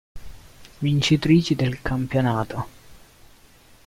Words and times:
Vincitrici 0.79 1.53
del 1.53 1.79
campionato. 1.83 2.67